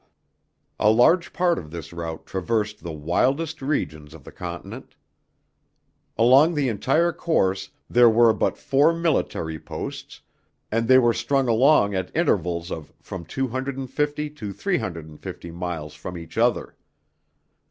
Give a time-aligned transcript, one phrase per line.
[0.79, 4.95] A large part of this route traversed the wildest regions of the Continent.
[6.17, 10.21] Along the entire course there were but four military posts
[10.71, 14.79] and they were strung along at intervals of from two hundred and fifty to three
[14.79, 16.75] hundred and fifty miles from each other.